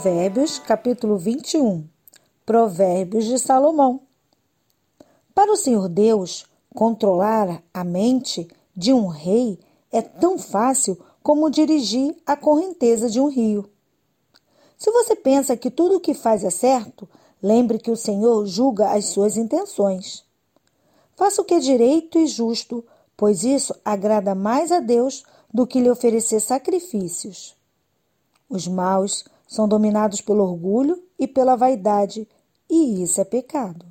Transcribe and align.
Provérbios, 0.00 0.58
capítulo 0.58 1.18
21. 1.18 1.86
Provérbios 2.46 3.26
de 3.26 3.38
Salomão. 3.38 4.00
Para 5.34 5.52
o 5.52 5.56
Senhor 5.56 5.90
Deus, 5.90 6.46
controlar 6.74 7.62
a 7.74 7.84
mente 7.84 8.48
de 8.74 8.94
um 8.94 9.08
rei 9.08 9.58
é 9.92 10.00
tão 10.00 10.38
fácil 10.38 10.98
como 11.22 11.50
dirigir 11.50 12.16
a 12.24 12.34
correnteza 12.34 13.10
de 13.10 13.20
um 13.20 13.28
rio. 13.28 13.68
Se 14.78 14.90
você 14.90 15.14
pensa 15.14 15.54
que 15.54 15.70
tudo 15.70 15.96
o 15.96 16.00
que 16.00 16.14
faz 16.14 16.44
é 16.44 16.50
certo, 16.50 17.06
lembre 17.42 17.78
que 17.78 17.90
o 17.90 17.96
Senhor 17.96 18.46
julga 18.46 18.92
as 18.92 19.04
suas 19.04 19.36
intenções. 19.36 20.24
Faça 21.14 21.42
o 21.42 21.44
que 21.44 21.52
é 21.52 21.60
direito 21.60 22.18
e 22.18 22.26
justo, 22.26 22.82
pois 23.18 23.44
isso 23.44 23.74
agrada 23.84 24.34
mais 24.34 24.72
a 24.72 24.80
Deus 24.80 25.24
do 25.52 25.66
que 25.66 25.78
lhe 25.78 25.90
oferecer 25.90 26.40
sacrifícios. 26.40 27.54
Os 28.48 28.66
maus 28.66 29.26
são 29.50 29.66
dominados 29.66 30.20
pelo 30.20 30.44
orgulho 30.44 31.02
e 31.18 31.26
pela 31.26 31.56
vaidade, 31.56 32.28
e 32.70 33.02
isso 33.02 33.20
é 33.20 33.24
pecado. 33.24 33.84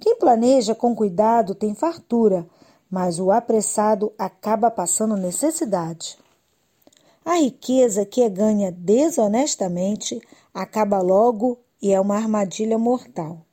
Quem 0.00 0.16
planeja 0.16 0.74
com 0.74 0.96
cuidado 0.96 1.54
tem 1.54 1.74
fartura, 1.74 2.48
mas 2.90 3.20
o 3.20 3.30
apressado 3.30 4.10
acaba 4.18 4.70
passando 4.70 5.14
necessidade. 5.14 6.18
A 7.22 7.34
riqueza 7.34 8.06
que 8.06 8.22
é 8.22 8.30
ganha 8.30 8.72
desonestamente 8.72 10.18
acaba 10.54 11.02
logo 11.02 11.58
e 11.80 11.92
é 11.92 12.00
uma 12.00 12.16
armadilha 12.16 12.78
mortal. 12.78 13.44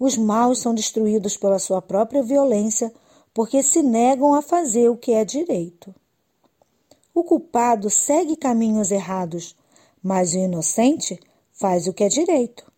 Os 0.00 0.16
maus 0.16 0.58
são 0.58 0.74
destruídos 0.74 1.36
pela 1.36 1.60
sua 1.60 1.80
própria 1.80 2.24
violência 2.24 2.92
porque 3.32 3.62
se 3.62 3.84
negam 3.84 4.34
a 4.34 4.42
fazer 4.42 4.88
o 4.88 4.96
que 4.96 5.12
é 5.12 5.24
direito. 5.24 5.94
O 7.14 7.22
culpado 7.22 7.88
segue 7.88 8.34
caminhos 8.34 8.90
errados, 8.90 9.54
mas 10.06 10.34
o 10.34 10.38
inocente 10.38 11.18
faz 11.50 11.88
o 11.88 11.92
que 11.92 12.04
é 12.04 12.08
direito. 12.08 12.70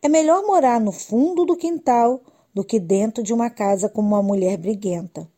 É 0.00 0.08
melhor 0.08 0.42
morar 0.46 0.80
no 0.80 0.90
fundo 0.90 1.44
do 1.44 1.54
quintal 1.54 2.22
do 2.54 2.64
que 2.64 2.80
dentro 2.80 3.22
de 3.22 3.34
uma 3.34 3.50
casa 3.50 3.86
como 3.86 4.08
uma 4.08 4.22
mulher 4.22 4.56
briguenta. 4.56 5.30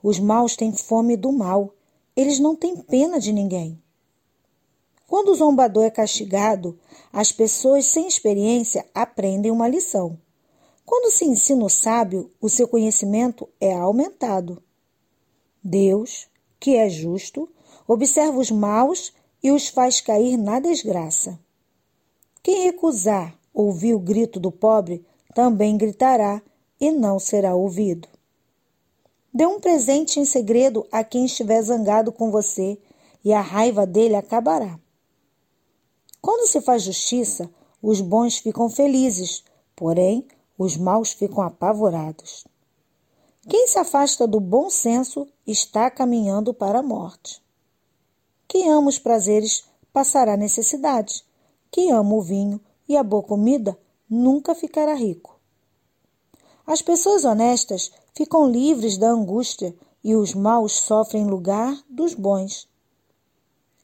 Os 0.00 0.20
maus 0.20 0.54
têm 0.54 0.72
fome 0.72 1.16
do 1.16 1.32
mal, 1.32 1.74
eles 2.14 2.38
não 2.38 2.54
têm 2.54 2.76
pena 2.76 3.18
de 3.18 3.32
ninguém. 3.32 3.82
Quando 5.08 5.30
o 5.30 5.34
zombador 5.34 5.82
é 5.82 5.90
castigado, 5.90 6.78
as 7.12 7.32
pessoas 7.32 7.86
sem 7.86 8.06
experiência 8.06 8.86
aprendem 8.94 9.50
uma 9.50 9.66
lição. 9.66 10.16
Quando 10.84 11.10
se 11.10 11.24
ensina 11.24 11.64
o 11.64 11.68
sábio, 11.68 12.30
o 12.40 12.48
seu 12.48 12.68
conhecimento 12.68 13.48
é 13.60 13.74
aumentado. 13.74 14.62
Deus, 15.64 16.28
que 16.60 16.76
é 16.76 16.88
justo, 16.88 17.48
observa 17.88 18.38
os 18.38 18.52
maus 18.52 19.12
e 19.42 19.50
os 19.50 19.68
faz 19.68 20.00
cair 20.00 20.36
na 20.36 20.60
desgraça. 20.60 21.38
Quem 22.42 22.64
recusar 22.64 23.36
ouvir 23.52 23.94
o 23.94 23.98
grito 23.98 24.38
do 24.38 24.52
pobre 24.52 25.04
também 25.34 25.76
gritará 25.76 26.42
e 26.80 26.90
não 26.90 27.18
será 27.18 27.54
ouvido. 27.54 28.08
Dê 29.32 29.46
um 29.46 29.60
presente 29.60 30.20
em 30.20 30.24
segredo 30.24 30.86
a 30.90 31.02
quem 31.02 31.26
estiver 31.26 31.60
zangado 31.62 32.12
com 32.12 32.30
você 32.30 32.78
e 33.24 33.32
a 33.32 33.40
raiva 33.40 33.86
dele 33.86 34.14
acabará. 34.14 34.78
Quando 36.20 36.48
se 36.48 36.60
faz 36.60 36.82
justiça, 36.82 37.50
os 37.82 38.00
bons 38.00 38.38
ficam 38.38 38.68
felizes, 38.68 39.44
porém 39.74 40.26
os 40.58 40.76
maus 40.76 41.12
ficam 41.12 41.42
apavorados. 41.42 42.44
Quem 43.48 43.68
se 43.68 43.78
afasta 43.78 44.26
do 44.26 44.40
bom 44.40 44.68
senso 44.70 45.26
está 45.46 45.90
caminhando 45.90 46.52
para 46.52 46.80
a 46.80 46.82
morte. 46.82 47.42
Quem 48.48 48.70
ama 48.70 48.88
os 48.88 48.98
prazeres 48.98 49.64
passará 49.92 50.36
necessidade. 50.36 51.24
Quem 51.70 51.92
ama 51.92 52.14
o 52.14 52.22
vinho 52.22 52.60
e 52.88 52.96
a 52.96 53.02
boa 53.02 53.22
comida 53.22 53.78
nunca 54.08 54.54
ficará 54.54 54.94
rico. 54.94 55.38
As 56.66 56.82
pessoas 56.82 57.24
honestas 57.24 57.92
ficam 58.14 58.50
livres 58.50 58.96
da 58.96 59.10
angústia 59.10 59.74
e 60.02 60.14
os 60.14 60.34
maus 60.34 60.72
sofrem 60.72 61.22
em 61.22 61.26
lugar 61.26 61.76
dos 61.88 62.14
bons. 62.14 62.68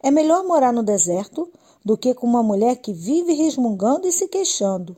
É 0.03 0.11
melhor 0.11 0.45
morar 0.45 0.73
no 0.73 0.83
deserto 0.83 1.51
do 1.85 1.97
que 1.97 2.15
com 2.15 2.27
uma 2.27 2.43
mulher 2.43 2.77
que 2.77 2.93
vive 2.93 3.33
resmungando 3.33 4.07
e 4.07 4.13
se 4.13 4.29
queixando. 4.29 4.97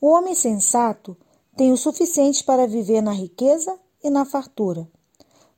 O 0.00 0.08
homem 0.08 0.34
sensato 0.34 1.16
tem 1.56 1.72
o 1.72 1.76
suficiente 1.76 2.44
para 2.44 2.66
viver 2.66 3.00
na 3.00 3.12
riqueza 3.12 3.78
e 4.02 4.10
na 4.10 4.24
fartura, 4.24 4.88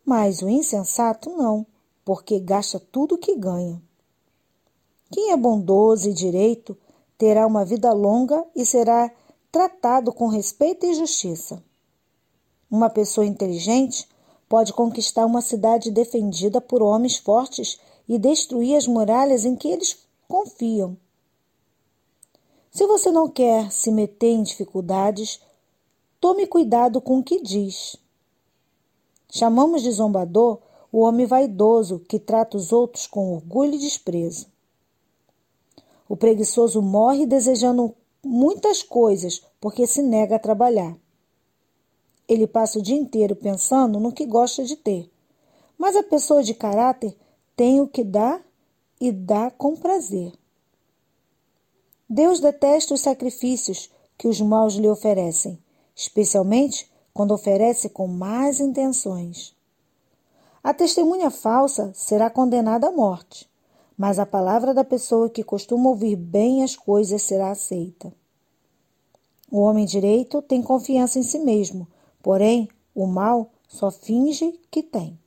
mas 0.05 0.41
o 0.41 0.49
insensato 0.49 1.31
não, 1.31 1.67
porque 2.05 2.39
gasta 2.39 2.81
tudo 2.81 3.15
o 3.15 3.19
que 3.19 3.37
ganha. 3.37 3.81
Quem 5.11 5.33
é 5.33 5.37
bondoso 5.37 6.09
e 6.09 6.15
direito 6.15 6.77
terá 7.19 7.47
uma 7.47 7.65
vida 7.65 7.93
longa 7.93 8.45
e 8.55 8.65
será 8.65 9.11
tratado 9.51 10.13
com 10.13 10.29
respeito 10.29 10.87
e 10.87 10.95
justiça. 10.95 11.63
Uma 12.71 12.89
pessoa 12.89 13.27
inteligente 13.27 14.09
pode 14.49 14.73
conquistar 14.73 15.27
uma 15.27 15.41
cidade 15.41 15.91
defendida 15.91 16.61
por 16.61 16.83
homens 16.83 17.17
fortes 17.17 17.79
e 18.09 18.19
destruir 18.19 18.77
as 18.77 18.87
muralhas 18.87 19.45
em 19.45 19.57
que 19.57 19.69
eles 19.69 19.99
confiam. 20.29 20.97
Se 22.71 22.87
você 22.87 23.11
não 23.11 23.29
quer 23.29 23.71
se 23.73 23.91
meter 23.91 24.31
em 24.31 24.43
dificuldades, 24.43 25.41
tome 26.21 26.47
cuidado 26.47 27.01
com 27.01 27.19
o 27.19 27.23
que 27.25 27.43
diz. 27.43 27.97
Chamamos 29.29 29.83
de 29.83 29.91
zombador 29.91 30.59
o 30.93 31.01
homem 31.01 31.27
vaidoso 31.27 32.01
que 32.01 32.19
trata 32.19 32.57
os 32.57 32.73
outros 32.73 33.07
com 33.07 33.35
orgulho 33.35 33.75
e 33.75 33.79
desprezo. 33.79 34.47
O 36.09 36.17
preguiçoso 36.17 36.83
morre 36.83 37.27
desejando 37.27 37.95
muitas 38.25 38.83
coisas 38.83 39.43
porque 39.61 39.87
se 39.87 40.03
nega 40.03 40.37
a 40.37 40.41
trabalhar. 40.41 40.97
Ele 42.29 42.47
passa 42.47 42.79
o 42.79 42.83
dia 42.83 42.97
inteiro 42.97 43.37
pensando 43.37 44.01
no 44.01 44.13
que 44.13 44.27
gosta 44.27 44.65
de 44.65 44.77
ter. 44.77 45.11
Mas 45.79 45.97
a 45.97 46.03
pessoa 46.03 46.43
de 46.43 46.55
caráter 46.55 47.17
tem 47.57 47.81
o 47.81 47.89
que 47.89 48.05
dá 48.05 48.41
e 49.01 49.11
dá 49.11 49.51
com 49.51 49.77
prazer. 49.77 50.33
Deus 52.09 52.41
detesta 52.41 52.95
os 52.95 53.01
sacrifícios 53.01 53.91
que 54.19 54.29
os 54.29 54.41
maus 54.41 54.75
lhe 54.75 54.89
oferecem, 54.89 55.59
especialmente 55.95 56.91
quando 57.15 57.33
oferece 57.33 57.89
com 57.89 58.07
más 58.07 58.61
intenções. 58.61 59.55
A 60.63 60.75
testemunha 60.75 61.31
falsa 61.31 61.91
será 61.95 62.29
condenada 62.31 62.89
à 62.89 62.93
morte 62.93 63.51
mas 64.01 64.19
a 64.19 64.25
palavra 64.25 64.73
da 64.73 64.83
pessoa 64.83 65.29
que 65.29 65.45
costuma 65.45 65.91
ouvir 65.91 66.17
bem 66.17 66.63
as 66.63 66.75
coisas 66.75 67.21
será 67.21 67.51
aceita. 67.51 68.11
O 69.53 69.61
homem 69.61 69.85
direito 69.85 70.41
tem 70.41 70.63
confiança 70.63 71.19
em 71.19 71.23
si 71.23 71.39
mesmo, 71.39 71.87
porém 72.23 72.67
o 72.95 73.07
mal 73.07 73.51
só 73.69 73.91
finge 73.91 74.59
que 74.71 74.83
tem. 74.83 75.19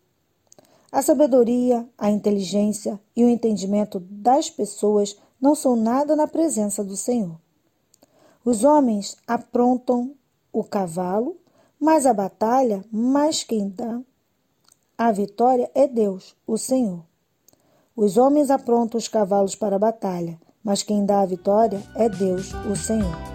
A 0.91 1.03
sabedoria, 1.03 1.87
a 1.95 2.09
inteligência 2.09 2.99
e 3.15 3.23
o 3.23 3.29
entendimento 3.29 3.99
das 3.99 4.49
pessoas 4.49 5.15
não 5.39 5.53
são 5.53 5.75
nada 5.75 6.15
na 6.15 6.27
presença 6.27 6.83
do 6.83 6.97
Senhor. 6.97 7.37
Os 8.43 8.63
homens 8.63 9.15
aprontam 9.27 10.15
o 10.51 10.63
cavalo, 10.63 11.37
mas 11.79 12.07
a 12.07 12.13
batalha, 12.13 12.83
mais 12.91 13.43
quem 13.43 13.69
dá 13.69 14.01
a 14.97 15.11
vitória 15.11 15.69
é 15.73 15.87
Deus, 15.87 16.35
o 16.45 16.57
Senhor. 16.57 17.03
Os 17.95 18.17
homens 18.17 18.49
aprontam 18.49 18.97
os 18.97 19.07
cavalos 19.07 19.55
para 19.55 19.75
a 19.75 19.79
batalha, 19.79 20.39
mas 20.63 20.83
quem 20.83 21.05
dá 21.05 21.21
a 21.21 21.25
vitória 21.25 21.81
é 21.95 22.07
Deus, 22.07 22.53
o 22.69 22.75
Senhor. 22.75 23.32